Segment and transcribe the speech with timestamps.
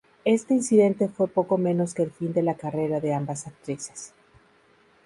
[0.25, 4.15] Este incidente fue poco menos que el fin de la carrera de ambas actrices.